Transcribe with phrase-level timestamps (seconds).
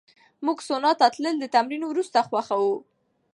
[0.45, 2.75] موږ سونا ته تلل د تمرین وروسته خوښوو.